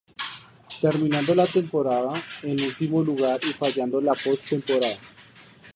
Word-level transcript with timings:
Terminando 0.81 1.35
la 1.35 1.45
temporada 1.45 2.11
en 2.41 2.53
último 2.59 3.03
lugar 3.03 3.39
y 3.43 3.53
fallando 3.53 4.01
la 4.01 4.13
post-temporada. 4.15 4.97